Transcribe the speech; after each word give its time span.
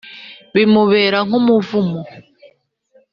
bimubera 0.53 1.17
nk’umuvumo 1.27 2.01